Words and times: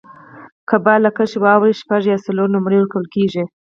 که 0.67 0.75
بال 0.85 0.99
له 1.05 1.11
کرښي 1.15 1.39
واوړي، 1.41 1.73
شپږ 1.81 2.01
یا 2.11 2.17
څلور 2.25 2.47
نومرې 2.55 2.77
ورکول 2.79 3.05
کیږي. 3.15 3.43